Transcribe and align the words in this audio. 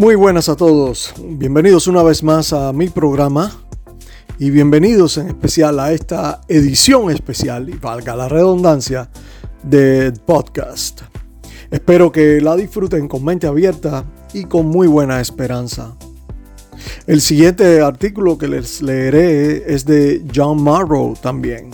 Muy 0.00 0.14
buenas 0.14 0.48
a 0.48 0.56
todos, 0.56 1.12
bienvenidos 1.22 1.86
una 1.86 2.02
vez 2.02 2.22
más 2.22 2.54
a 2.54 2.72
mi 2.72 2.88
programa 2.88 3.52
y 4.38 4.48
bienvenidos 4.48 5.18
en 5.18 5.26
especial 5.26 5.78
a 5.78 5.92
esta 5.92 6.40
edición 6.48 7.10
especial, 7.10 7.68
y 7.68 7.74
valga 7.74 8.16
la 8.16 8.26
redundancia, 8.26 9.10
de 9.62 10.10
podcast. 10.24 11.02
Espero 11.70 12.10
que 12.10 12.40
la 12.40 12.56
disfruten 12.56 13.08
con 13.08 13.22
mente 13.22 13.46
abierta 13.46 14.06
y 14.32 14.44
con 14.44 14.68
muy 14.68 14.86
buena 14.86 15.20
esperanza. 15.20 15.94
El 17.06 17.20
siguiente 17.20 17.82
artículo 17.82 18.38
que 18.38 18.48
les 18.48 18.80
leeré 18.80 19.70
es 19.70 19.84
de 19.84 20.24
John 20.34 20.62
Marrow 20.62 21.14
también. 21.20 21.68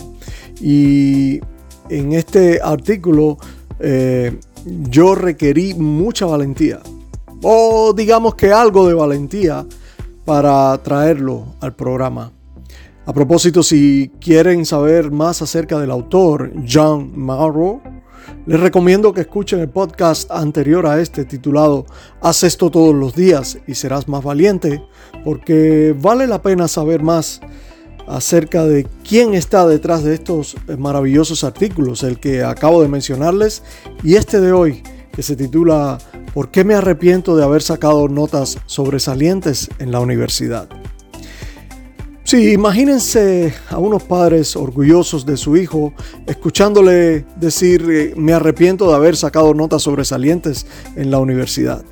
Y 0.59 1.39
en 1.87 2.11
este 2.11 2.59
artículo 2.61 3.37
eh, 3.79 4.37
yo 4.65 5.15
requerí 5.15 5.75
mucha 5.75 6.25
valentía 6.25 6.81
o 7.43 7.93
digamos 7.93 8.35
que 8.35 8.51
algo 8.51 8.87
de 8.87 8.93
valentía 8.93 9.65
para 10.25 10.77
traerlo 10.83 11.55
al 11.61 11.75
programa. 11.75 12.31
A 13.05 13.13
propósito, 13.13 13.63
si 13.63 14.11
quieren 14.19 14.65
saber 14.65 15.11
más 15.11 15.41
acerca 15.41 15.79
del 15.79 15.91
autor 15.91 16.51
John 16.69 17.13
Marrow, 17.15 17.81
les 18.45 18.59
recomiendo 18.59 19.13
que 19.13 19.21
escuchen 19.21 19.59
el 19.59 19.69
podcast 19.69 20.29
anterior 20.31 20.85
a 20.85 20.99
este 20.99 21.23
titulado 21.23 21.85
Haz 22.21 22.43
esto 22.43 22.69
todos 22.69 22.93
los 22.93 23.15
días 23.15 23.57
y 23.67 23.75
serás 23.75 24.07
más 24.07 24.23
valiente, 24.23 24.83
porque 25.23 25.95
vale 25.97 26.27
la 26.27 26.41
pena 26.41 26.67
saber 26.67 27.01
más 27.01 27.39
acerca 28.07 28.65
de 28.65 28.87
quién 29.07 29.33
está 29.33 29.65
detrás 29.67 30.03
de 30.03 30.13
estos 30.13 30.55
maravillosos 30.77 31.43
artículos, 31.43 32.03
el 32.03 32.19
que 32.19 32.43
acabo 32.43 32.81
de 32.81 32.87
mencionarles 32.87 33.63
y 34.03 34.15
este 34.15 34.39
de 34.39 34.51
hoy, 34.51 34.83
que 35.17 35.23
se 35.23 35.35
titula 35.35 35.97
¿Por 36.31 36.51
qué 36.51 36.63
me 36.63 36.75
arrepiento 36.75 37.35
de 37.35 37.43
haber 37.43 37.63
sacado 37.63 38.07
notas 38.07 38.59
sobresalientes 38.67 39.67
en 39.79 39.91
la 39.91 39.99
universidad? 39.99 40.69
Sí, 42.23 42.51
imagínense 42.51 43.51
a 43.71 43.79
unos 43.79 44.03
padres 44.03 44.55
orgullosos 44.55 45.25
de 45.25 45.35
su 45.35 45.57
hijo 45.57 45.91
escuchándole 46.27 47.25
decir 47.35 47.83
eh, 47.89 48.13
me 48.15 48.33
arrepiento 48.33 48.87
de 48.89 48.95
haber 48.95 49.17
sacado 49.17 49.55
notas 49.55 49.81
sobresalientes 49.81 50.67
en 50.95 51.09
la 51.09 51.17
universidad. 51.17 51.83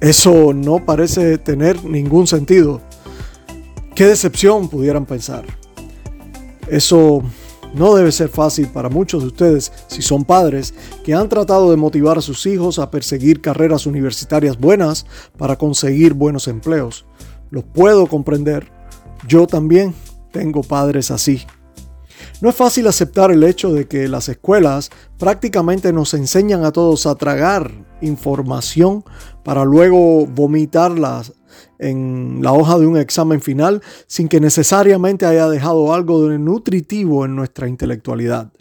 Eso 0.00 0.54
no 0.54 0.86
parece 0.86 1.36
tener 1.36 1.84
ningún 1.84 2.26
sentido. 2.26 2.80
¿Qué 3.94 4.06
decepción 4.06 4.70
pudieran 4.70 5.04
pensar? 5.04 5.44
Eso 6.66 7.22
no 7.74 7.94
debe 7.94 8.12
ser 8.12 8.28
fácil 8.28 8.68
para 8.68 8.88
muchos 8.88 9.22
de 9.22 9.28
ustedes, 9.28 9.72
si 9.86 10.02
son 10.02 10.24
padres, 10.24 10.74
que 11.04 11.14
han 11.14 11.28
tratado 11.28 11.70
de 11.70 11.76
motivar 11.76 12.18
a 12.18 12.22
sus 12.22 12.44
hijos 12.46 12.78
a 12.78 12.90
perseguir 12.90 13.40
carreras 13.40 13.86
universitarias 13.86 14.58
buenas 14.58 15.06
para 15.38 15.56
conseguir 15.56 16.14
buenos 16.14 16.48
empleos. 16.48 17.06
Los 17.50 17.64
puedo 17.64 18.06
comprender. 18.06 18.70
Yo 19.26 19.46
también 19.46 19.94
tengo 20.32 20.62
padres 20.62 21.10
así. 21.10 21.46
No 22.40 22.48
es 22.48 22.56
fácil 22.56 22.86
aceptar 22.88 23.30
el 23.30 23.44
hecho 23.44 23.72
de 23.72 23.86
que 23.86 24.08
las 24.08 24.28
escuelas 24.28 24.90
prácticamente 25.18 25.92
nos 25.92 26.14
enseñan 26.14 26.64
a 26.64 26.72
todos 26.72 27.06
a 27.06 27.14
tragar 27.14 27.70
información 28.00 29.04
para 29.44 29.64
luego 29.64 30.26
vomitarlas 30.26 31.32
en 31.78 32.40
la 32.42 32.52
hoja 32.52 32.78
de 32.78 32.86
un 32.86 32.96
examen 32.96 33.40
final 33.40 33.82
sin 34.06 34.28
que 34.28 34.40
necesariamente 34.40 35.26
haya 35.26 35.48
dejado 35.48 35.92
algo 35.92 36.28
de 36.28 36.38
nutritivo 36.38 37.24
en 37.24 37.36
nuestra 37.36 37.68
intelectualidad. 37.68 38.52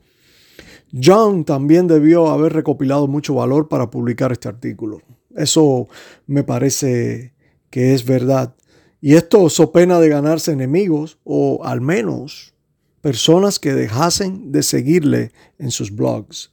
John 0.93 1.45
también 1.45 1.87
debió 1.87 2.27
haber 2.29 2.53
recopilado 2.53 3.07
mucho 3.07 3.35
valor 3.35 3.67
para 3.69 3.89
publicar 3.89 4.31
este 4.31 4.49
artículo. 4.49 5.01
Eso 5.35 5.87
me 6.27 6.43
parece 6.43 7.33
que 7.69 7.93
es 7.93 8.05
verdad. 8.05 8.55
Y 8.99 9.15
esto 9.15 9.49
so 9.49 9.71
pena 9.71 9.99
de 9.99 10.09
ganarse 10.09 10.51
enemigos 10.51 11.17
o 11.23 11.61
al 11.63 11.81
menos 11.81 12.53
personas 13.01 13.57
que 13.57 13.73
dejasen 13.73 14.51
de 14.51 14.61
seguirle 14.61 15.31
en 15.57 15.71
sus 15.71 15.95
blogs. 15.95 16.51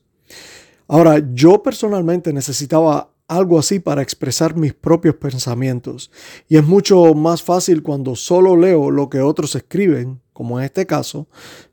Ahora, 0.87 1.23
yo 1.35 1.63
personalmente 1.63 2.33
necesitaba 2.33 3.13
algo 3.29 3.59
así 3.59 3.79
para 3.79 4.03
expresar 4.03 4.57
mis 4.57 4.75
propios 4.75 5.15
pensamientos. 5.17 6.11
Y 6.49 6.57
es 6.57 6.65
mucho 6.65 7.15
más 7.15 7.43
fácil 7.43 7.83
cuando 7.83 8.17
solo 8.17 8.57
leo 8.57 8.91
lo 8.91 9.09
que 9.09 9.21
otros 9.21 9.55
escriben, 9.55 10.21
como 10.33 10.59
en 10.59 10.65
este 10.65 10.87
caso, 10.87 11.29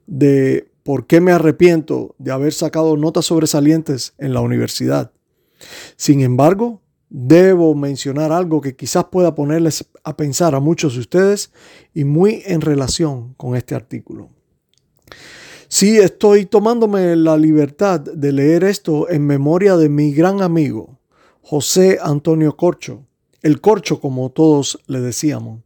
de 0.06 0.70
por 0.84 1.08
qué 1.08 1.22
me 1.22 1.32
arrepiento 1.32 2.14
de 2.20 2.32
haber 2.32 2.54
sacado 2.54 2.96
notas 2.98 3.26
sobresalientes 3.26 4.14
en 4.18 4.34
la 4.34 4.42
universidad. 4.42 5.12
Sin 5.96 6.22
embargo, 6.22 6.82
debo 7.10 7.74
mencionar 7.74 8.32
algo 8.32 8.62
que 8.62 8.76
quizás 8.76 9.06
pueda 9.06 9.34
ponerles 9.34 9.86
a 10.04 10.18
pensar 10.18 10.54
a 10.54 10.60
muchos 10.60 10.96
de 10.96 11.00
ustedes 11.00 11.52
y 11.94 12.04
muy 12.04 12.44
en 12.46 12.62
relación 12.62 13.34
con 13.36 13.56
este 13.56 13.74
artículo. 13.74 14.30
Sí, 15.68 15.98
estoy 15.98 16.46
tomándome 16.46 17.16
la 17.16 17.38
libertad 17.38 18.00
de 18.00 18.32
leer 18.32 18.64
esto 18.64 19.10
en 19.10 19.26
memoria 19.26 19.78
de 19.78 19.90
mi 19.90 20.14
gran 20.14 20.42
amigo, 20.42 21.00
José 21.48 22.00
Antonio 22.02 22.58
Corcho, 22.58 23.06
el 23.44 23.62
Corcho 23.62 24.00
como 24.00 24.32
todos 24.32 24.80
le 24.88 25.00
decíamos. 25.00 25.62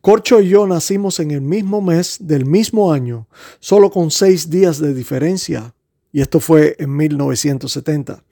Corcho 0.00 0.40
y 0.40 0.48
yo 0.48 0.66
nacimos 0.66 1.20
en 1.20 1.30
el 1.30 1.40
mismo 1.40 1.80
mes 1.80 2.16
del 2.18 2.44
mismo 2.44 2.92
año, 2.92 3.28
solo 3.60 3.92
con 3.92 4.10
seis 4.10 4.50
días 4.50 4.80
de 4.80 4.92
diferencia, 4.92 5.72
y 6.10 6.20
esto 6.20 6.40
fue 6.40 6.74
en 6.80 6.96
1970. 6.96 8.24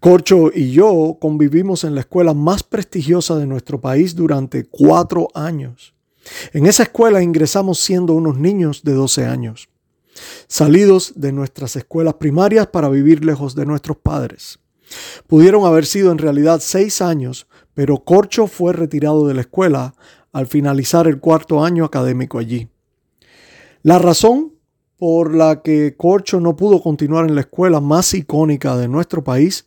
Corcho 0.00 0.50
y 0.52 0.72
yo 0.72 1.18
convivimos 1.20 1.84
en 1.84 1.94
la 1.94 2.00
escuela 2.00 2.34
más 2.34 2.64
prestigiosa 2.64 3.36
de 3.36 3.46
nuestro 3.46 3.80
país 3.80 4.16
durante 4.16 4.64
cuatro 4.64 5.28
años. 5.34 5.94
En 6.52 6.66
esa 6.66 6.82
escuela 6.82 7.22
ingresamos 7.22 7.78
siendo 7.78 8.12
unos 8.12 8.36
niños 8.36 8.82
de 8.82 8.94
12 8.94 9.24
años, 9.24 9.68
salidos 10.48 11.12
de 11.14 11.30
nuestras 11.30 11.76
escuelas 11.76 12.14
primarias 12.14 12.66
para 12.66 12.88
vivir 12.88 13.24
lejos 13.24 13.54
de 13.54 13.66
nuestros 13.66 13.98
padres. 13.98 14.58
Pudieron 15.26 15.64
haber 15.64 15.86
sido 15.86 16.12
en 16.12 16.18
realidad 16.18 16.60
seis 16.60 17.00
años, 17.00 17.46
pero 17.74 18.04
Corcho 18.04 18.46
fue 18.46 18.72
retirado 18.72 19.26
de 19.26 19.34
la 19.34 19.42
escuela 19.42 19.94
al 20.32 20.46
finalizar 20.46 21.06
el 21.06 21.20
cuarto 21.20 21.64
año 21.64 21.84
académico 21.84 22.38
allí. 22.38 22.68
La 23.82 23.98
razón 23.98 24.54
por 24.96 25.34
la 25.34 25.62
que 25.62 25.96
Corcho 25.96 26.40
no 26.40 26.56
pudo 26.56 26.80
continuar 26.80 27.28
en 27.28 27.34
la 27.34 27.42
escuela 27.42 27.80
más 27.80 28.14
icónica 28.14 28.76
de 28.76 28.88
nuestro 28.88 29.22
país 29.22 29.66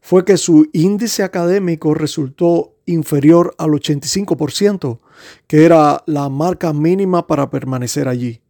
fue 0.00 0.24
que 0.24 0.36
su 0.36 0.68
índice 0.72 1.22
académico 1.22 1.94
resultó 1.94 2.76
inferior 2.86 3.54
al 3.58 3.70
85%, 3.70 5.00
que 5.46 5.64
era 5.64 6.02
la 6.06 6.28
marca 6.28 6.72
mínima 6.72 7.26
para 7.26 7.50
permanecer 7.50 8.08
allí. 8.08 8.40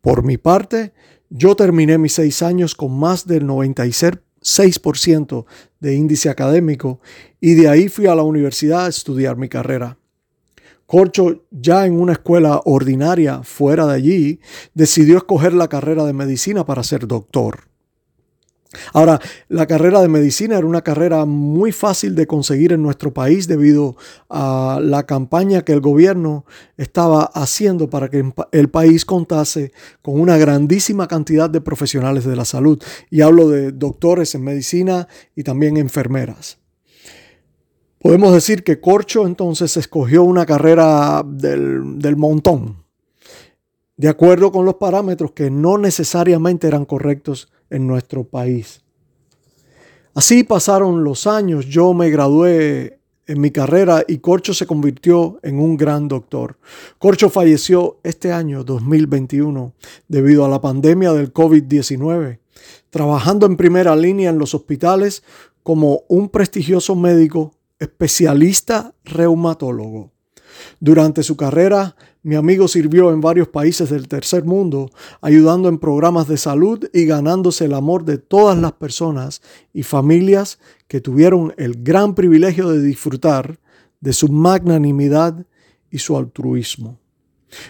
Por 0.00 0.24
mi 0.24 0.36
parte, 0.36 0.92
yo 1.30 1.56
terminé 1.56 1.96
mis 1.96 2.12
seis 2.12 2.42
años 2.42 2.74
con 2.74 2.98
más 2.98 3.26
del 3.26 3.46
96 3.46 4.20
6% 4.42 5.44
de 5.80 5.94
índice 5.94 6.28
académico 6.28 7.00
y 7.40 7.54
de 7.54 7.68
ahí 7.68 7.88
fui 7.88 8.06
a 8.06 8.14
la 8.14 8.22
universidad 8.22 8.86
a 8.86 8.88
estudiar 8.88 9.36
mi 9.36 9.48
carrera. 9.48 9.98
Corcho, 10.86 11.44
ya 11.50 11.86
en 11.86 11.98
una 11.98 12.12
escuela 12.12 12.60
ordinaria 12.64 13.42
fuera 13.42 13.86
de 13.86 13.94
allí, 13.94 14.40
decidió 14.74 15.16
escoger 15.16 15.54
la 15.54 15.68
carrera 15.68 16.04
de 16.04 16.12
medicina 16.12 16.66
para 16.66 16.82
ser 16.82 17.06
doctor. 17.06 17.71
Ahora, 18.92 19.20
la 19.48 19.66
carrera 19.66 20.00
de 20.00 20.08
medicina 20.08 20.56
era 20.56 20.66
una 20.66 20.82
carrera 20.82 21.24
muy 21.24 21.72
fácil 21.72 22.14
de 22.14 22.26
conseguir 22.26 22.72
en 22.72 22.82
nuestro 22.82 23.12
país 23.12 23.46
debido 23.46 23.96
a 24.30 24.80
la 24.82 25.04
campaña 25.04 25.62
que 25.62 25.72
el 25.72 25.80
gobierno 25.80 26.46
estaba 26.76 27.24
haciendo 27.24 27.90
para 27.90 28.08
que 28.08 28.24
el 28.52 28.68
país 28.70 29.04
contase 29.04 29.72
con 30.00 30.18
una 30.20 30.38
grandísima 30.38 31.08
cantidad 31.08 31.50
de 31.50 31.60
profesionales 31.60 32.24
de 32.24 32.36
la 32.36 32.44
salud. 32.44 32.82
Y 33.10 33.20
hablo 33.20 33.48
de 33.48 33.72
doctores 33.72 34.34
en 34.34 34.44
medicina 34.44 35.08
y 35.36 35.42
también 35.42 35.76
enfermeras. 35.76 36.58
Podemos 37.98 38.32
decir 38.32 38.64
que 38.64 38.80
Corcho 38.80 39.26
entonces 39.26 39.76
escogió 39.76 40.24
una 40.24 40.44
carrera 40.44 41.22
del, 41.24 42.00
del 42.00 42.16
montón, 42.16 42.82
de 43.96 44.08
acuerdo 44.08 44.50
con 44.50 44.64
los 44.64 44.74
parámetros 44.74 45.30
que 45.30 45.50
no 45.50 45.78
necesariamente 45.78 46.66
eran 46.66 46.84
correctos 46.84 47.51
en 47.72 47.86
nuestro 47.86 48.24
país. 48.24 48.82
Así 50.14 50.44
pasaron 50.44 51.04
los 51.04 51.26
años, 51.26 51.66
yo 51.66 51.94
me 51.94 52.10
gradué 52.10 53.00
en 53.26 53.40
mi 53.40 53.50
carrera 53.50 54.04
y 54.06 54.18
Corcho 54.18 54.52
se 54.52 54.66
convirtió 54.66 55.38
en 55.42 55.58
un 55.58 55.76
gran 55.76 56.06
doctor. 56.06 56.58
Corcho 56.98 57.30
falleció 57.30 57.98
este 58.02 58.30
año 58.30 58.62
2021 58.62 59.72
debido 60.08 60.44
a 60.44 60.48
la 60.48 60.60
pandemia 60.60 61.12
del 61.12 61.32
COVID-19, 61.32 62.40
trabajando 62.90 63.46
en 63.46 63.56
primera 63.56 63.96
línea 63.96 64.30
en 64.30 64.38
los 64.38 64.54
hospitales 64.54 65.22
como 65.62 66.02
un 66.08 66.28
prestigioso 66.28 66.94
médico 66.94 67.54
especialista 67.78 68.94
reumatólogo. 69.04 70.12
Durante 70.78 71.22
su 71.22 71.36
carrera, 71.36 71.96
mi 72.24 72.36
amigo 72.36 72.68
sirvió 72.68 73.12
en 73.12 73.20
varios 73.20 73.48
países 73.48 73.90
del 73.90 74.06
tercer 74.06 74.44
mundo, 74.44 74.90
ayudando 75.20 75.68
en 75.68 75.78
programas 75.78 76.28
de 76.28 76.36
salud 76.36 76.88
y 76.92 77.04
ganándose 77.04 77.64
el 77.64 77.74
amor 77.74 78.04
de 78.04 78.18
todas 78.18 78.56
las 78.56 78.72
personas 78.72 79.42
y 79.72 79.82
familias 79.82 80.60
que 80.86 81.00
tuvieron 81.00 81.52
el 81.56 81.82
gran 81.82 82.14
privilegio 82.14 82.68
de 82.68 82.80
disfrutar 82.80 83.58
de 84.00 84.12
su 84.12 84.28
magnanimidad 84.28 85.46
y 85.90 85.98
su 85.98 86.16
altruismo. 86.16 87.00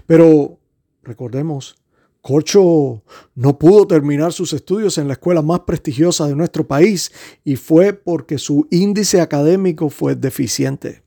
Pero 0.06 0.58
recordemos, 1.02 1.76
Corcho 2.20 3.02
no 3.34 3.58
pudo 3.58 3.86
terminar 3.86 4.32
sus 4.32 4.52
estudios 4.52 4.96
en 4.98 5.08
la 5.08 5.14
escuela 5.14 5.42
más 5.42 5.60
prestigiosa 5.60 6.28
de 6.28 6.36
nuestro 6.36 6.66
país 6.66 7.10
y 7.42 7.56
fue 7.56 7.94
porque 7.94 8.38
su 8.38 8.68
índice 8.70 9.20
académico 9.20 9.88
fue 9.88 10.14
deficiente. 10.14 11.01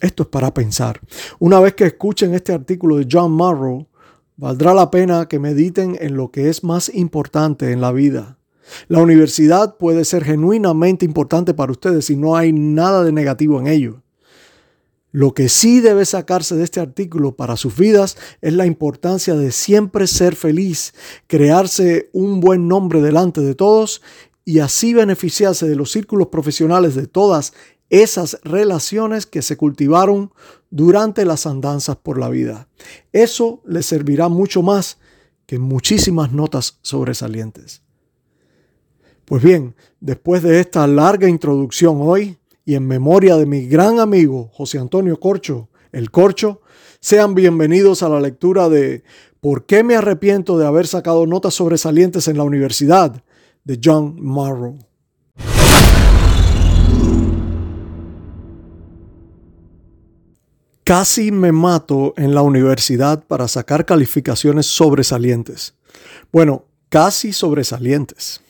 Esto 0.00 0.22
es 0.24 0.28
para 0.28 0.54
pensar. 0.54 1.00
Una 1.38 1.60
vez 1.60 1.74
que 1.74 1.86
escuchen 1.86 2.34
este 2.34 2.52
artículo 2.52 2.96
de 2.96 3.08
John 3.10 3.32
Morrow, 3.32 3.88
valdrá 4.36 4.74
la 4.74 4.90
pena 4.90 5.26
que 5.26 5.38
mediten 5.38 5.96
en 6.00 6.16
lo 6.16 6.30
que 6.30 6.48
es 6.48 6.62
más 6.62 6.90
importante 6.94 7.72
en 7.72 7.80
la 7.80 7.92
vida. 7.92 8.38
La 8.86 9.00
universidad 9.00 9.76
puede 9.76 10.04
ser 10.04 10.24
genuinamente 10.24 11.04
importante 11.04 11.54
para 11.54 11.72
ustedes 11.72 12.10
y 12.10 12.16
no 12.16 12.36
hay 12.36 12.52
nada 12.52 13.02
de 13.02 13.12
negativo 13.12 13.58
en 13.60 13.66
ello. 13.66 14.02
Lo 15.10 15.32
que 15.32 15.48
sí 15.48 15.80
debe 15.80 16.04
sacarse 16.04 16.54
de 16.54 16.64
este 16.64 16.80
artículo 16.80 17.34
para 17.34 17.56
sus 17.56 17.76
vidas 17.76 18.18
es 18.42 18.52
la 18.52 18.66
importancia 18.66 19.34
de 19.34 19.52
siempre 19.52 20.06
ser 20.06 20.36
feliz, 20.36 20.92
crearse 21.26 22.10
un 22.12 22.40
buen 22.40 22.68
nombre 22.68 23.00
delante 23.00 23.40
de 23.40 23.54
todos 23.54 24.02
y 24.44 24.58
así 24.60 24.92
beneficiarse 24.92 25.66
de 25.66 25.76
los 25.76 25.90
círculos 25.90 26.28
profesionales 26.28 26.94
de 26.94 27.06
todas 27.06 27.54
esas 27.90 28.38
relaciones 28.42 29.26
que 29.26 29.42
se 29.42 29.56
cultivaron 29.56 30.32
durante 30.70 31.24
las 31.24 31.46
andanzas 31.46 31.96
por 31.96 32.18
la 32.18 32.28
vida. 32.28 32.68
Eso 33.12 33.62
les 33.66 33.86
servirá 33.86 34.28
mucho 34.28 34.62
más 34.62 34.98
que 35.46 35.58
muchísimas 35.58 36.32
notas 36.32 36.78
sobresalientes. 36.82 37.82
Pues 39.24 39.42
bien, 39.42 39.74
después 40.00 40.42
de 40.42 40.60
esta 40.60 40.86
larga 40.86 41.28
introducción 41.28 41.98
hoy 42.00 42.38
y 42.64 42.74
en 42.74 42.86
memoria 42.86 43.36
de 43.36 43.46
mi 43.46 43.66
gran 43.66 44.00
amigo 44.00 44.50
José 44.52 44.78
Antonio 44.78 45.18
Corcho, 45.18 45.68
el 45.92 46.10
Corcho, 46.10 46.60
sean 47.00 47.34
bienvenidos 47.34 48.02
a 48.02 48.08
la 48.08 48.20
lectura 48.20 48.68
de 48.68 49.04
¿Por 49.40 49.66
qué 49.66 49.84
me 49.84 49.94
arrepiento 49.94 50.58
de 50.58 50.66
haber 50.66 50.86
sacado 50.86 51.26
notas 51.26 51.54
sobresalientes 51.54 52.26
en 52.28 52.36
la 52.36 52.42
universidad? 52.42 53.22
de 53.64 53.78
John 53.84 54.16
Morrow. 54.18 54.78
Casi 60.88 61.30
me 61.30 61.52
mato 61.52 62.14
en 62.16 62.34
la 62.34 62.40
universidad 62.40 63.22
para 63.22 63.46
sacar 63.46 63.84
calificaciones 63.84 64.64
sobresalientes. 64.64 65.74
Bueno, 66.32 66.64
casi 66.88 67.34
sobresalientes. 67.34 68.40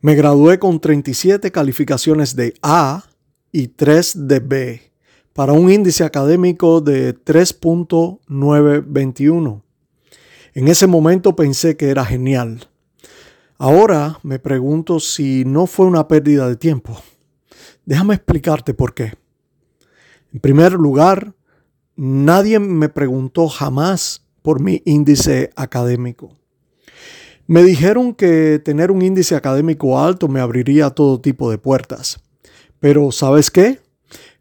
Me 0.00 0.16
gradué 0.16 0.58
con 0.58 0.80
37 0.80 1.52
calificaciones 1.52 2.34
de 2.34 2.52
A 2.62 3.04
y 3.52 3.68
3 3.68 4.26
de 4.26 4.40
B 4.40 4.90
para 5.34 5.52
un 5.52 5.70
índice 5.70 6.02
académico 6.02 6.80
de 6.80 7.14
3.921. 7.14 9.62
En 10.54 10.66
ese 10.66 10.88
momento 10.88 11.36
pensé 11.36 11.76
que 11.76 11.90
era 11.90 12.04
genial. 12.04 12.68
Ahora 13.56 14.18
me 14.24 14.40
pregunto 14.40 14.98
si 14.98 15.44
no 15.44 15.68
fue 15.68 15.86
una 15.86 16.08
pérdida 16.08 16.48
de 16.48 16.56
tiempo. 16.56 17.00
Déjame 17.84 18.16
explicarte 18.16 18.74
por 18.74 18.94
qué. 18.94 19.12
En 20.32 20.40
primer 20.40 20.72
lugar, 20.72 21.35
nadie 21.96 22.58
me 22.58 22.88
preguntó 22.88 23.48
jamás 23.48 24.22
por 24.42 24.60
mi 24.60 24.82
índice 24.84 25.50
académico. 25.56 26.30
Me 27.48 27.62
dijeron 27.62 28.14
que 28.14 28.60
tener 28.64 28.90
un 28.90 29.02
índice 29.02 29.36
académico 29.36 29.98
alto 30.00 30.28
me 30.28 30.40
abriría 30.40 30.90
todo 30.90 31.20
tipo 31.20 31.50
de 31.50 31.58
puertas. 31.58 32.20
Pero 32.80 33.12
¿sabes 33.12 33.50
qué? 33.50 33.80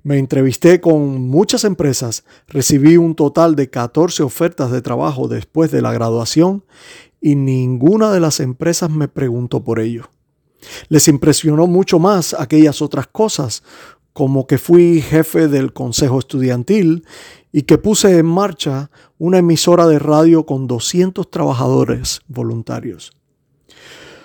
Me 0.03 0.19
entrevisté 0.19 0.81
con 0.81 1.27
muchas 1.27 1.63
empresas, 1.63 2.25
recibí 2.47 2.97
un 2.97 3.15
total 3.15 3.55
de 3.55 3.69
14 3.69 4.21
ofertas 4.21 4.71
de 4.71 4.81
trabajo 4.81 5.27
después 5.27 5.71
de 5.71 5.81
la 5.81 5.93
graduación 5.93 6.63
y 7.21 7.35
ninguna 7.35 8.11
de 8.11 8.19
las 8.19 8.39
empresas 8.39 8.91
me 8.91 9.07
preguntó 9.07 9.63
por 9.63 9.79
ello. 9.79 10.09
Les 10.89 11.07
impresionó 11.07 11.65
mucho 11.65 11.97
más 11.97 12.35
aquellas 12.35 12.83
otras 12.83 13.07
cosas, 13.07 13.63
como 14.13 14.47
que 14.47 14.57
fui 14.57 15.01
jefe 15.01 15.47
del 15.47 15.73
consejo 15.73 16.19
estudiantil 16.19 17.03
y 17.57 17.61
que 17.61 17.77
puse 17.77 18.17
en 18.17 18.25
marcha 18.25 18.91
una 19.17 19.37
emisora 19.37 19.87
de 19.87 19.97
radio 19.97 20.45
con 20.45 20.67
200 20.67 21.31
trabajadores 21.31 22.19
voluntarios. 22.27 23.13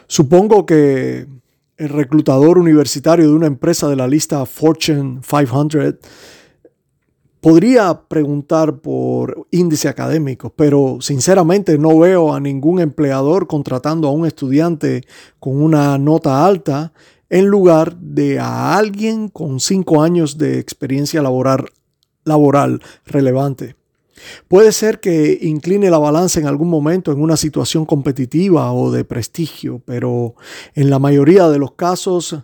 Supongo 0.09 0.67
que 0.67 1.29
el 1.77 1.89
reclutador 1.91 2.59
universitario 2.59 3.29
de 3.29 3.33
una 3.33 3.47
empresa 3.47 3.87
de 3.87 3.95
la 3.95 4.09
lista 4.09 4.45
Fortune 4.47 5.21
500 5.21 5.95
podría 7.41 8.01
preguntar 8.09 8.79
por 8.81 9.47
índice 9.53 9.87
académico, 9.87 10.51
pero 10.51 10.99
sinceramente 11.01 11.79
no 11.79 12.01
veo 12.01 12.35
a 12.35 12.41
ningún 12.41 12.81
empleador 12.81 13.47
contratando 13.47 14.09
a 14.09 14.11
un 14.11 14.27
estudiante 14.27 15.03
con 15.39 15.63
una 15.63 15.97
nota 15.99 16.45
alta 16.45 16.93
en 17.29 17.47
lugar 17.47 17.97
de 17.97 18.41
a 18.41 18.77
alguien 18.77 19.29
con 19.29 19.61
cinco 19.61 20.03
años 20.03 20.37
de 20.37 20.59
experiencia 20.59 21.23
laboral, 21.23 21.67
laboral 22.25 22.83
relevante. 23.07 23.77
Puede 24.49 24.73
ser 24.73 25.01
que 25.01 25.39
incline 25.43 25.91
la 25.91 25.99
balanza 25.99 26.41
en 26.41 26.47
algún 26.47 26.69
momento 26.69 27.13
en 27.13 27.21
una 27.21 27.37
situación 27.37 27.87
competitiva 27.87 28.73
o 28.73 28.91
de 28.91 29.05
prestigio, 29.05 29.81
pero 29.85 30.35
en 30.75 30.91
la 30.91 30.99
mayoría 30.99 31.49
de 31.49 31.59
los 31.59 31.73
casos 31.73 32.37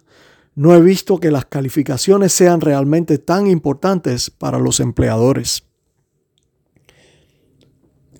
no 0.54 0.74
he 0.74 0.80
visto 0.80 1.20
que 1.20 1.30
las 1.30 1.44
calificaciones 1.44 2.32
sean 2.32 2.62
realmente 2.62 3.18
tan 3.18 3.46
importantes 3.46 4.30
para 4.30 4.58
los 4.58 4.80
empleadores. 4.80 5.64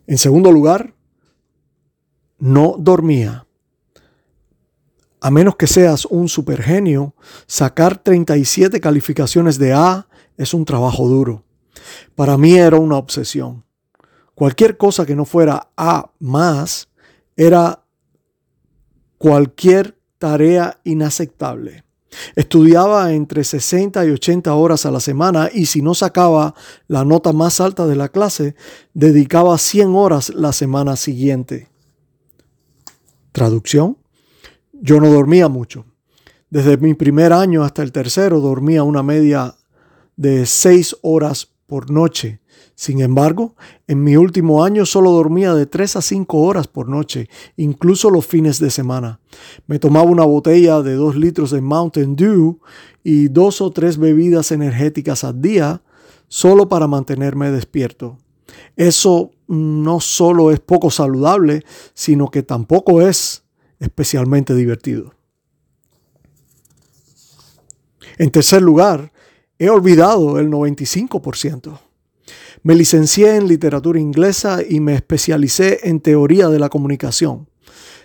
En 0.07 0.19
segundo 0.19 0.53
lugar, 0.53 0.95
no 2.39 2.77
dormía. 2.79 3.47
A 5.21 5.31
menos 5.31 5.57
que 5.57 5.67
seas 5.67 6.05
un 6.05 6.29
supergenio, 6.29 7.15
sacar 7.47 7.99
37 7.99 8.81
calificaciones 8.81 9.59
de 9.59 9.73
A 9.73 10.07
es 10.37 10.53
un 10.53 10.65
trabajo 10.67 11.09
duro. 11.09 11.46
Para 12.15 12.37
mí 12.37 12.55
era 12.55 12.77
una 12.77 12.97
obsesión. 12.97 13.65
Cualquier 14.35 14.77
cosa 14.77 15.07
que 15.07 15.17
no 15.17 15.25
fuera 15.25 15.71
A 15.77 16.11
más 16.19 16.89
era 17.37 17.83
cualquier 19.19 19.97
tarea 20.19 20.79
inaceptable. 20.85 21.85
Estudiaba 22.35 23.13
entre 23.13 23.45
60 23.45 24.05
y 24.07 24.11
80 24.11 24.55
horas 24.55 24.87
a 24.87 24.91
la 24.91 25.01
semana 25.01 25.51
y 25.53 25.67
si 25.67 25.83
no 25.83 25.95
sacaba 25.95 26.55
la 26.89 27.05
nota 27.05 27.33
más 27.33 27.61
alta 27.61 27.87
de 27.87 27.97
la 27.97 28.09
clase, 28.09 28.55
dedicaba 28.95 29.59
100 29.59 29.95
horas 29.95 30.31
la 30.35 30.53
semana 30.53 30.97
siguiente. 30.97 31.69
Traducción. 33.33 33.99
Yo 34.73 35.01
no 35.01 35.11
dormía 35.11 35.49
mucho. 35.49 35.85
Desde 36.49 36.77
mi 36.77 36.95
primer 36.95 37.33
año 37.33 37.65
hasta 37.65 37.83
el 37.83 37.93
tercero 37.93 38.41
dormía 38.41 38.83
una 38.83 39.03
media 39.03 39.57
de 40.17 40.47
6 40.47 40.97
horas 41.03 41.51
por 41.67 41.91
noche. 41.91 42.41
Sin 42.75 43.01
embargo, 43.01 43.55
en 43.87 44.03
mi 44.03 44.17
último 44.17 44.65
año 44.65 44.87
solo 44.87 45.13
dormía 45.13 45.55
de 45.55 45.67
3 45.67 45.97
a 45.97 46.03
5 46.03 46.39
horas 46.39 46.69
por 46.69 46.89
noche, 46.89 47.29
incluso 47.57 48.11
los 48.11 48.27
fines 48.27 48.59
de 48.59 48.71
semana. 48.71 49.21
Me 49.67 49.79
tomaba 49.79 50.11
una 50.11 50.25
botella 50.25 50.83
de 50.83 50.95
2 50.95 51.17
litros 51.17 51.51
de 51.51 51.61
Mountain 51.61 52.17
Dew 52.17 52.61
y 53.03 53.29
dos 53.29 53.61
o 53.61 53.71
tres 53.71 53.99
bebidas 53.99 54.51
energéticas 54.51 55.23
al 55.23 55.41
día 55.41 55.83
solo 56.29 56.69
para 56.69 56.89
mantenerme 56.89 57.51
despierto. 57.53 58.19
Eso 58.75 59.31
no 59.47 60.01
solo 60.01 60.51
es 60.51 60.61
poco 60.61 60.91
saludable, 60.91 61.63
sino 61.95 62.31
que 62.31 62.43
tampoco 62.43 63.01
es 63.03 63.45
especialmente 63.79 64.55
divertido. 64.55 65.15
En 68.19 68.31
tercer 68.31 68.63
lugar, 68.63 69.13
he 69.59 69.71
olvidado 69.71 70.39
el 70.39 70.51
95%. 70.51 71.79
Me 72.63 72.75
licencié 72.75 73.37
en 73.37 73.49
literatura 73.49 74.01
inglesa 74.01 74.59
y 74.69 74.81
me 74.81 74.95
especialicé 74.95 75.81
en 75.85 76.01
teoría 76.01 76.49
de 76.49 76.59
la 76.59 76.69
comunicación. 76.69 77.49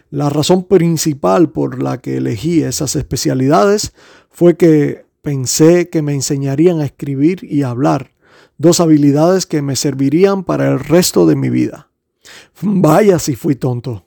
La 0.10 0.29
razón 0.29 0.65
principal 0.65 1.50
por 1.50 1.81
la 1.81 2.00
que 2.00 2.17
elegí 2.17 2.62
esas 2.62 2.96
especialidades 2.96 3.93
fue 4.29 4.58
que 4.58 5.05
pensé 5.22 5.89
que 5.89 6.01
me 6.01 6.13
enseñarían 6.13 6.81
a 6.81 6.86
escribir 6.86 7.43
y 7.43 7.63
hablar, 7.63 8.12
dos 8.58 8.79
habilidades 8.79 9.46
que 9.46 9.62
me 9.62 9.75
servirían 9.75 10.43
para 10.43 10.70
el 10.70 10.79
resto 10.79 11.25
de 11.25 11.36
mi 11.36 11.50
vida. 11.50 11.89
Vaya 12.62 13.20
si 13.20 13.36
fui 13.36 13.55
tonto. 13.55 14.05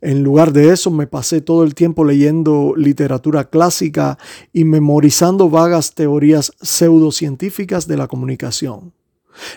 En 0.00 0.22
lugar 0.22 0.52
de 0.52 0.72
eso 0.72 0.90
me 0.90 1.06
pasé 1.06 1.40
todo 1.40 1.64
el 1.64 1.74
tiempo 1.74 2.04
leyendo 2.04 2.74
literatura 2.76 3.50
clásica 3.50 4.18
y 4.52 4.64
memorizando 4.64 5.48
vagas 5.48 5.94
teorías 5.94 6.52
pseudocientíficas 6.60 7.86
de 7.86 7.96
la 7.96 8.08
comunicación. 8.08 8.92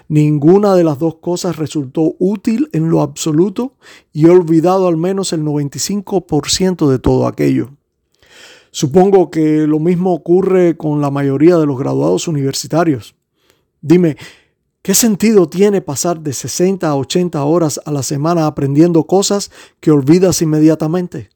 Ninguna 0.07 0.75
de 0.75 0.83
las 0.83 0.99
dos 0.99 1.15
cosas 1.15 1.57
resultó 1.57 2.15
útil 2.19 2.69
en 2.73 2.89
lo 2.89 3.01
absoluto 3.01 3.75
y 4.11 4.27
he 4.27 4.29
olvidado 4.29 4.87
al 4.87 4.97
menos 4.97 5.33
el 5.33 5.43
95% 5.43 6.89
de 6.89 6.99
todo 6.99 7.27
aquello. 7.27 7.71
Supongo 8.71 9.29
que 9.29 9.67
lo 9.67 9.79
mismo 9.79 10.13
ocurre 10.13 10.77
con 10.77 10.99
la 10.99 11.11
mayoría 11.11 11.57
de 11.57 11.65
los 11.65 11.77
graduados 11.77 12.27
universitarios. 12.27 13.15
Dime, 13.81 14.17
¿qué 14.83 14.93
sentido 14.93 15.49
tiene 15.49 15.81
pasar 15.81 16.19
de 16.19 16.33
60 16.33 16.87
a 16.87 16.95
80 16.95 17.43
horas 17.43 17.81
a 17.83 17.91
la 17.91 18.03
semana 18.03 18.45
aprendiendo 18.45 19.05
cosas 19.05 19.49
que 19.79 19.89
olvidas 19.89 20.43
inmediatamente? 20.43 21.29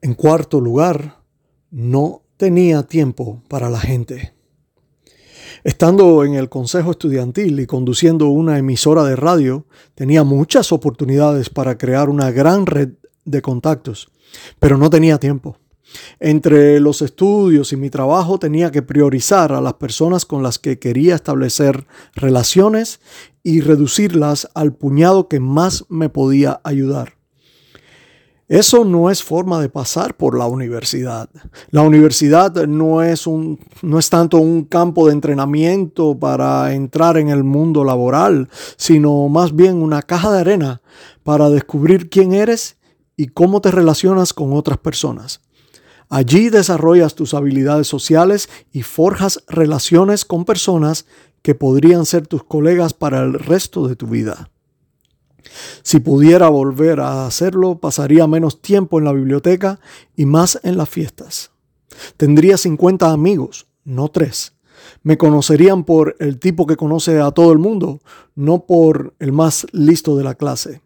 En 0.00 0.14
cuarto 0.14 0.60
lugar, 0.60 1.18
no 1.70 2.22
tenía 2.38 2.84
tiempo 2.84 3.42
para 3.48 3.68
la 3.68 3.80
gente. 3.80 4.32
Estando 5.64 6.24
en 6.24 6.34
el 6.34 6.48
consejo 6.48 6.92
estudiantil 6.92 7.58
y 7.58 7.66
conduciendo 7.66 8.28
una 8.28 8.58
emisora 8.58 9.02
de 9.04 9.16
radio, 9.16 9.66
tenía 9.94 10.22
muchas 10.22 10.72
oportunidades 10.72 11.50
para 11.50 11.76
crear 11.76 12.08
una 12.08 12.30
gran 12.30 12.64
red 12.64 12.90
de 13.24 13.42
contactos, 13.42 14.10
pero 14.58 14.78
no 14.78 14.88
tenía 14.88 15.18
tiempo. 15.18 15.58
Entre 16.20 16.80
los 16.80 17.02
estudios 17.02 17.72
y 17.72 17.76
mi 17.76 17.90
trabajo 17.90 18.38
tenía 18.38 18.70
que 18.70 18.82
priorizar 18.82 19.52
a 19.52 19.60
las 19.60 19.74
personas 19.74 20.24
con 20.24 20.42
las 20.42 20.58
que 20.58 20.78
quería 20.78 21.14
establecer 21.14 21.86
relaciones 22.14 23.00
y 23.42 23.60
reducirlas 23.60 24.48
al 24.54 24.74
puñado 24.74 25.28
que 25.28 25.40
más 25.40 25.84
me 25.88 26.08
podía 26.08 26.60
ayudar. 26.64 27.18
Eso 28.48 28.86
no 28.86 29.10
es 29.10 29.22
forma 29.22 29.60
de 29.60 29.68
pasar 29.68 30.16
por 30.16 30.36
la 30.36 30.46
universidad. 30.46 31.28
La 31.70 31.82
universidad 31.82 32.66
no 32.66 33.02
es, 33.02 33.26
un, 33.26 33.60
no 33.82 33.98
es 33.98 34.08
tanto 34.08 34.38
un 34.38 34.64
campo 34.64 35.06
de 35.06 35.12
entrenamiento 35.12 36.18
para 36.18 36.72
entrar 36.72 37.18
en 37.18 37.28
el 37.28 37.44
mundo 37.44 37.84
laboral, 37.84 38.48
sino 38.78 39.28
más 39.28 39.54
bien 39.54 39.82
una 39.82 40.00
caja 40.00 40.32
de 40.32 40.40
arena 40.40 40.80
para 41.24 41.50
descubrir 41.50 42.08
quién 42.08 42.32
eres 42.32 42.78
y 43.18 43.26
cómo 43.26 43.60
te 43.60 43.70
relacionas 43.70 44.32
con 44.32 44.54
otras 44.54 44.78
personas. 44.78 45.42
Allí 46.08 46.48
desarrollas 46.48 47.14
tus 47.14 47.34
habilidades 47.34 47.86
sociales 47.86 48.48
y 48.72 48.82
forjas 48.82 49.44
relaciones 49.46 50.24
con 50.24 50.44
personas 50.44 51.06
que 51.42 51.54
podrían 51.54 52.06
ser 52.06 52.26
tus 52.26 52.44
colegas 52.44 52.94
para 52.94 53.22
el 53.22 53.34
resto 53.34 53.88
de 53.88 53.96
tu 53.96 54.06
vida. 54.06 54.50
Si 55.82 56.00
pudiera 56.00 56.48
volver 56.48 57.00
a 57.00 57.26
hacerlo, 57.26 57.78
pasaría 57.78 58.26
menos 58.26 58.60
tiempo 58.60 58.98
en 58.98 59.04
la 59.04 59.12
biblioteca 59.12 59.80
y 60.16 60.26
más 60.26 60.58
en 60.62 60.76
las 60.76 60.88
fiestas. 60.88 61.50
Tendría 62.16 62.56
50 62.56 63.10
amigos, 63.10 63.66
no 63.84 64.08
tres. 64.08 64.54
Me 65.02 65.18
conocerían 65.18 65.84
por 65.84 66.16
el 66.20 66.38
tipo 66.38 66.66
que 66.66 66.76
conoce 66.76 67.20
a 67.20 67.30
todo 67.30 67.52
el 67.52 67.58
mundo, 67.58 68.00
no 68.34 68.66
por 68.66 69.14
el 69.18 69.32
más 69.32 69.66
listo 69.72 70.16
de 70.16 70.24
la 70.24 70.34
clase. 70.34 70.80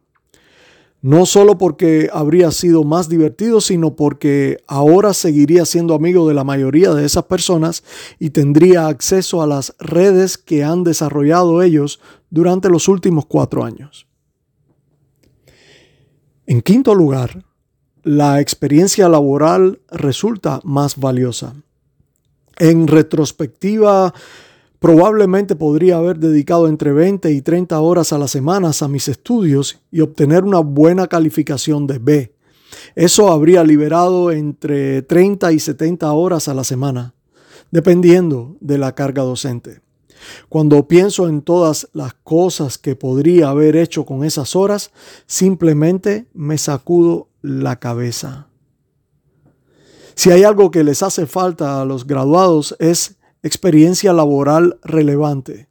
No 1.03 1.27
solo 1.27 1.59
porque 1.59 2.09
habría 2.13 2.53
sido 2.53 2.85
más 2.85 3.09
divertido, 3.09 3.61
sino 3.61 3.97
porque 3.97 4.59
ahora 4.69 5.13
seguiría 5.15 5.67
siendo 5.67 5.95
amigo 5.95 6.29
de 6.29 6.35
la 6.35 6.45
mayoría 6.45 6.95
de 6.95 7.05
esas 7.05 7.25
personas 7.25 7.83
y 8.21 8.31
tendría 8.31 8.87
acceso 8.87 9.43
a 9.43 9.49
las 9.49 9.75
redes 9.81 10.39
que 10.39 10.63
han 10.63 10.85
desarrollado 10.85 11.61
ellos 11.61 11.99
durante 12.31 12.71
los 12.71 12.87
últimos 12.87 13.27
cuatro 13.27 13.65
años. 13.65 14.07
En 16.47 16.63
quinto 16.63 16.95
lugar, 16.95 17.45
la 18.05 18.41
experiencia 18.41 19.09
laboral 19.09 19.81
resulta 19.91 20.61
más 20.63 20.99
valiosa. 20.99 21.55
En 22.59 22.87
retrospectiva, 22.87 24.15
probablemente 24.83 25.55
podría 25.55 25.97
haber 25.97 26.19
dedicado 26.19 26.67
entre 26.67 26.93
20 26.93 27.31
y 27.31 27.41
30 27.41 27.79
horas 27.81 28.13
a 28.13 28.19
la 28.19 28.27
semana 28.27 28.73
a 28.79 28.89
mis 28.89 29.07
estudios 29.07 29.81
y 29.93 30.01
obtener 30.01 30.43
una 30.43 30.59
buena 30.59 31.07
calificación 31.07 31.87
de 31.87 32.01
B. 32.01 32.35
Eso 32.97 33.31
habría 33.31 33.63
liberado 33.63 34.33
entre 34.33 35.03
30 35.03 35.53
y 35.53 35.61
70 35.61 36.13
horas 36.13 36.49
a 36.49 36.55
la 36.55 36.65
semana, 36.65 37.15
dependiendo 37.71 38.57
de 38.61 38.77
la 38.77 38.93
carga 38.97 39.23
docente. 39.23 39.83
Cuando 40.49 40.89
pienso 40.89 41.29
en 41.29 41.43
todas 41.43 41.89
las 41.93 42.15
cosas 42.15 42.77
que 42.77 42.97
podría 42.97 43.51
haber 43.51 43.77
hecho 43.77 44.05
con 44.05 44.25
esas 44.25 44.57
horas, 44.57 44.91
simplemente 45.27 46.27
me 46.35 46.59
sacudo 46.59 47.29
la 47.41 47.79
cabeza. 47.79 48.49
Si 50.17 50.33
hay 50.33 50.43
algo 50.43 50.73
que 50.73 50.83
les 50.83 51.05
hace 51.05 51.27
falta 51.27 51.81
a 51.81 51.85
los 51.85 52.05
graduados 52.05 52.75
es 52.81 53.17
experiencia 53.43 54.13
laboral 54.13 54.79
relevante. 54.83 55.69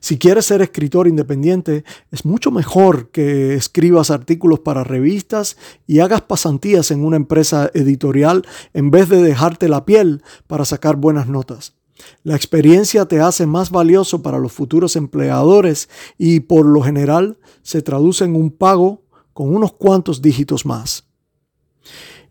Si 0.00 0.18
quieres 0.18 0.46
ser 0.46 0.62
escritor 0.62 1.08
independiente, 1.08 1.84
es 2.10 2.24
mucho 2.24 2.50
mejor 2.50 3.10
que 3.10 3.54
escribas 3.54 4.10
artículos 4.10 4.60
para 4.60 4.84
revistas 4.84 5.56
y 5.86 6.00
hagas 6.00 6.22
pasantías 6.22 6.90
en 6.90 7.04
una 7.04 7.16
empresa 7.16 7.70
editorial 7.74 8.46
en 8.72 8.90
vez 8.90 9.08
de 9.08 9.22
dejarte 9.22 9.68
la 9.68 9.84
piel 9.84 10.22
para 10.46 10.64
sacar 10.64 10.96
buenas 10.96 11.28
notas. 11.28 11.74
La 12.22 12.36
experiencia 12.36 13.06
te 13.06 13.20
hace 13.20 13.46
más 13.46 13.70
valioso 13.70 14.22
para 14.22 14.38
los 14.38 14.52
futuros 14.52 14.96
empleadores 14.96 15.88
y 16.18 16.40
por 16.40 16.66
lo 16.66 16.82
general 16.82 17.38
se 17.62 17.82
traduce 17.82 18.24
en 18.24 18.36
un 18.36 18.50
pago 18.50 19.02
con 19.32 19.54
unos 19.54 19.72
cuantos 19.72 20.20
dígitos 20.20 20.66
más. 20.66 21.04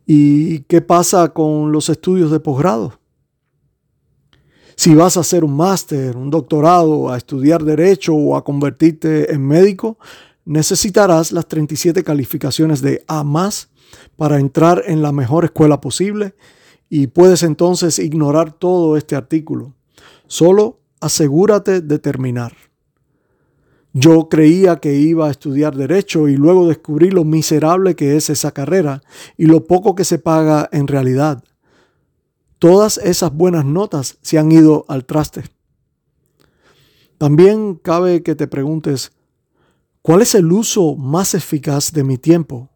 ¿Y 0.05 0.59
qué 0.61 0.81
pasa 0.81 1.29
con 1.29 1.71
los 1.71 1.89
estudios 1.89 2.29
de 2.29 2.39
posgrado? 2.39 2.99
Si 4.75 4.93
vas 4.93 5.15
a 5.15 5.21
hacer 5.21 5.43
un 5.43 5.55
máster, 5.55 6.17
un 6.17 6.29
doctorado, 6.29 7.09
a 7.09 7.17
estudiar 7.17 7.63
derecho 7.63 8.13
o 8.13 8.35
a 8.35 8.43
convertirte 8.43 9.33
en 9.33 9.45
médico, 9.47 9.97
necesitarás 10.43 11.31
las 11.31 11.47
37 11.47 12.03
calificaciones 12.03 12.81
de 12.81 13.03
A 13.07 13.23
para 14.17 14.39
entrar 14.39 14.83
en 14.85 15.01
la 15.01 15.11
mejor 15.11 15.45
escuela 15.45 15.79
posible 15.79 16.35
y 16.89 17.07
puedes 17.07 17.43
entonces 17.43 17.99
ignorar 17.99 18.51
todo 18.51 18.97
este 18.97 19.15
artículo. 19.15 19.73
Solo 20.27 20.79
asegúrate 20.99 21.81
de 21.81 21.99
terminar. 21.99 22.53
Yo 23.93 24.27
creía 24.27 24.75
que 24.77 24.95
iba 24.95 25.27
a 25.27 25.31
estudiar 25.31 25.75
derecho 25.75 26.27
y 26.27 26.35
luego 26.35 26.67
descubrí 26.67 27.11
lo 27.11 27.23
miserable 27.23 27.95
que 27.95 28.17
es 28.17 28.29
esa 28.29 28.51
carrera 28.51 29.01
y 29.37 29.45
lo 29.45 29.65
poco 29.65 29.95
que 29.95 30.03
se 30.03 30.19
paga 30.19 30.67
en 30.73 30.87
realidad. 30.87 31.43
Todas 32.59 32.97
esas 32.97 33.33
buenas 33.33 33.65
notas 33.65 34.17
se 34.21 34.37
han 34.37 34.51
ido 34.51 34.85
al 34.87 35.05
traste. 35.05 35.43
También 37.17 37.75
cabe 37.75 38.23
que 38.23 38.35
te 38.35 38.47
preguntes, 38.47 39.11
¿cuál 40.01 40.21
es 40.21 40.35
el 40.35 40.51
uso 40.51 40.95
más 40.95 41.33
eficaz 41.33 41.91
de 41.91 42.03
mi 42.03 42.17
tiempo? 42.17 42.69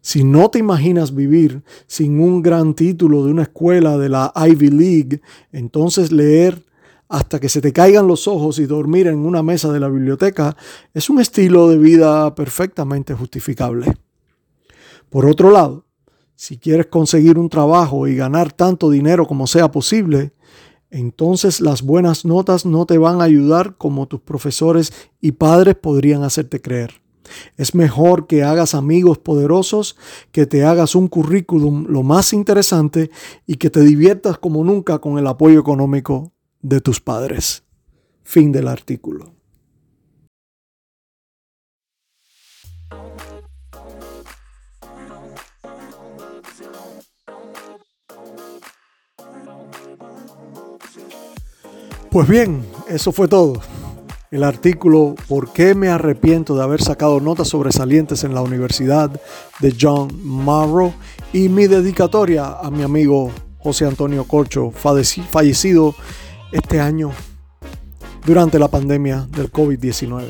Si 0.00 0.24
no 0.24 0.48
te 0.48 0.58
imaginas 0.58 1.14
vivir 1.14 1.62
sin 1.86 2.20
un 2.20 2.40
gran 2.40 2.74
título 2.74 3.24
de 3.24 3.32
una 3.32 3.42
escuela 3.42 3.98
de 3.98 4.08
la 4.08 4.32
Ivy 4.34 4.70
League, 4.70 5.20
entonces 5.52 6.12
leer 6.12 6.64
hasta 7.08 7.40
que 7.40 7.48
se 7.48 7.60
te 7.60 7.72
caigan 7.72 8.06
los 8.06 8.28
ojos 8.28 8.58
y 8.58 8.66
dormir 8.66 9.06
en 9.06 9.18
una 9.18 9.42
mesa 9.42 9.72
de 9.72 9.80
la 9.80 9.88
biblioteca 9.88 10.56
es 10.94 11.08
un 11.08 11.20
estilo 11.20 11.68
de 11.68 11.78
vida 11.78 12.34
perfectamente 12.34 13.14
justificable. 13.14 13.96
Por 15.08 15.26
otro 15.26 15.50
lado, 15.50 15.86
si 16.38 16.56
quieres 16.56 16.86
conseguir 16.86 17.36
un 17.36 17.48
trabajo 17.48 18.06
y 18.06 18.14
ganar 18.14 18.52
tanto 18.52 18.90
dinero 18.90 19.26
como 19.26 19.48
sea 19.48 19.72
posible, 19.72 20.30
entonces 20.88 21.60
las 21.60 21.82
buenas 21.82 22.24
notas 22.24 22.64
no 22.64 22.86
te 22.86 22.96
van 22.96 23.20
a 23.20 23.24
ayudar 23.24 23.76
como 23.76 24.06
tus 24.06 24.20
profesores 24.20 24.92
y 25.20 25.32
padres 25.32 25.74
podrían 25.74 26.22
hacerte 26.22 26.62
creer. 26.62 27.02
Es 27.56 27.74
mejor 27.74 28.28
que 28.28 28.44
hagas 28.44 28.76
amigos 28.76 29.18
poderosos, 29.18 29.96
que 30.30 30.46
te 30.46 30.64
hagas 30.64 30.94
un 30.94 31.08
currículum 31.08 31.86
lo 31.88 32.04
más 32.04 32.32
interesante 32.32 33.10
y 33.44 33.56
que 33.56 33.68
te 33.68 33.80
diviertas 33.80 34.38
como 34.38 34.62
nunca 34.62 35.00
con 35.00 35.18
el 35.18 35.26
apoyo 35.26 35.58
económico 35.58 36.30
de 36.62 36.80
tus 36.80 37.00
padres. 37.00 37.64
Fin 38.22 38.52
del 38.52 38.68
artículo. 38.68 39.37
Pues 52.10 52.26
bien, 52.26 52.64
eso 52.88 53.12
fue 53.12 53.28
todo 53.28 53.60
el 54.30 54.44
artículo 54.44 55.14
¿Por 55.26 55.52
qué 55.52 55.74
me 55.74 55.88
arrepiento 55.88 56.56
de 56.56 56.62
haber 56.62 56.82
sacado 56.82 57.20
notas 57.20 57.48
sobresalientes 57.48 58.24
en 58.24 58.34
la 58.34 58.42
universidad 58.42 59.10
de 59.60 59.74
John 59.78 60.08
Marrow? 60.22 60.92
y 61.32 61.48
mi 61.48 61.66
dedicatoria 61.66 62.58
a 62.58 62.70
mi 62.70 62.82
amigo 62.82 63.30
José 63.58 63.84
Antonio 63.84 64.24
Corcho, 64.24 64.70
fallecido 64.70 65.94
este 66.52 66.80
año 66.80 67.10
durante 68.24 68.58
la 68.58 68.68
pandemia 68.68 69.26
del 69.30 69.52
COVID-19. 69.52 70.24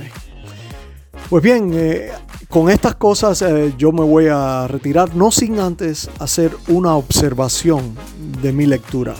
Pues 1.31 1.43
bien, 1.43 1.71
eh, 1.75 2.11
con 2.49 2.71
estas 2.71 2.97
cosas 2.97 3.43
eh, 3.43 3.75
yo 3.79 3.93
me 3.93 4.03
voy 4.03 4.27
a 4.27 4.67
retirar, 4.67 5.15
no 5.15 5.31
sin 5.31 5.61
antes 5.61 6.11
hacer 6.19 6.51
una 6.69 6.97
observación 6.97 7.95
de 8.43 8.53
mi 8.53 8.67
lectura. 8.67 9.15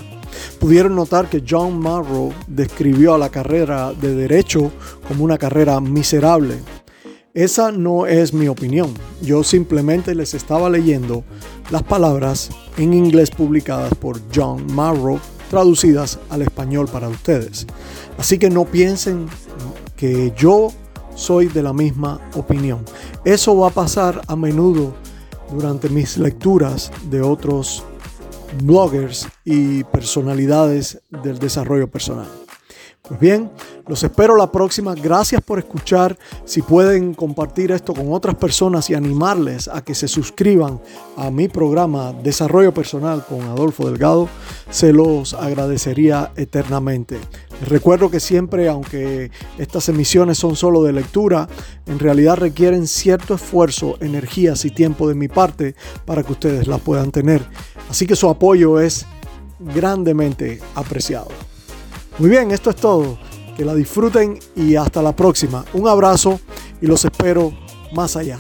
Pudieron 0.59 0.95
notar 0.95 1.29
que 1.29 1.43
John 1.49 1.79
Marrow 1.79 2.33
describió 2.47 3.15
a 3.15 3.19
la 3.19 3.29
carrera 3.29 3.93
de 3.93 4.15
derecho 4.15 4.71
como 5.07 5.25
una 5.25 5.39
carrera 5.39 5.81
miserable. 5.81 6.57
Esa 7.35 7.71
no 7.71 8.07
es 8.07 8.35
mi 8.35 8.49
opinión. 8.49 8.95
Yo 9.23 9.45
simplemente 9.45 10.15
les 10.15 10.35
estaba 10.35 10.69
leyendo 10.69 11.25
las 11.71 11.83
palabras 11.83 12.51
en 12.77 12.95
inglés 12.95 13.31
publicadas 13.31 13.95
por 13.95 14.21
John 14.35 14.67
Marrow, 14.73 15.21
traducidas 15.51 16.19
al 16.31 16.43
español 16.43 16.89
para 16.91 17.09
ustedes. 17.09 17.67
Así 18.17 18.39
que 18.39 18.51
no 18.51 18.65
piensen 18.65 19.27
que 19.97 20.33
yo 20.37 20.73
soy 21.15 21.47
de 21.47 21.63
la 21.63 21.73
misma 21.73 22.21
opinión. 22.35 22.85
Eso 23.25 23.57
va 23.57 23.69
a 23.69 23.71
pasar 23.71 24.23
a 24.27 24.37
menudo 24.37 24.95
durante 25.53 25.89
mis 25.89 26.17
lecturas 26.17 26.91
de 27.11 27.21
otros 27.21 27.85
bloggers 28.63 29.29
y 29.45 29.85
personalidades 29.85 31.01
del 31.11 31.39
desarrollo 31.39 31.89
personal. 31.91 32.29
Pues 33.09 33.21
bien, 33.21 33.51
los 33.87 34.03
espero 34.03 34.37
la 34.37 34.53
próxima. 34.53 34.95
Gracias 34.95 35.41
por 35.41 35.59
escuchar. 35.59 36.19
Si 36.45 36.61
pueden 36.61 37.15
compartir 37.15 37.73
esto 37.73 37.95
con 37.95 38.13
otras 38.13 38.35
personas 38.35 38.91
y 38.91 38.95
animarles 38.95 39.67
a 39.67 39.83
que 39.83 39.95
se 39.95 40.09
suscriban 40.09 40.79
a 41.17 41.31
mi 41.31 41.49
programa 41.49 42.13
Desarrollo 42.13 42.75
Personal 42.75 43.25
con 43.25 43.41
Adolfo 43.41 43.87
Delgado, 43.87 44.29
se 44.69 44.93
los 44.93 45.33
agradecería 45.33 46.33
eternamente. 46.37 47.19
Les 47.61 47.69
recuerdo 47.71 48.11
que 48.11 48.21
siempre, 48.21 48.69
aunque 48.69 49.31
estas 49.57 49.89
emisiones 49.89 50.37
son 50.37 50.55
solo 50.55 50.83
de 50.83 50.93
lectura, 50.93 51.49
en 51.87 51.99
realidad 51.99 52.37
requieren 52.37 52.87
cierto 52.87 53.35
esfuerzo, 53.35 53.97
energías 54.01 54.67
y 54.67 54.71
tiempo 54.71 55.09
de 55.09 55.15
mi 55.15 55.29
parte 55.29 55.75
para 56.05 56.23
que 56.23 56.33
ustedes 56.33 56.67
las 56.67 56.83
puedan 56.83 57.11
tener. 57.11 57.41
Así 57.89 58.07
que 58.07 58.17
su 58.17 58.29
apoyo 58.29 58.79
es 58.79 59.07
grandemente 59.59 60.61
apreciado. 60.75 61.48
Muy 62.19 62.31
bien, 62.31 62.51
esto 62.51 62.71
es 62.71 62.77
todo. 62.77 63.17
Que 63.57 63.65
la 63.65 63.75
disfruten 63.75 64.39
y 64.57 64.75
hasta 64.75 65.01
la 65.03 65.15
próxima. 65.15 65.65
Un 65.73 65.87
abrazo 65.87 66.41
y 66.81 66.87
los 66.87 67.05
espero 67.05 67.53
más 67.93 68.17
allá. 68.17 68.39